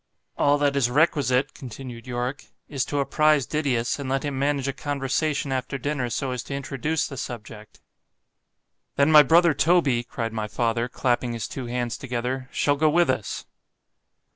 [0.35, 4.73] All that is requisite, continued Yorick, is to apprize Didius, and let him manage a
[4.73, 10.89] conversation after dinner so as to introduce the subject.—Then my brother Toby, cried my father,
[10.89, 13.45] clapping his two hands together, shall go with us.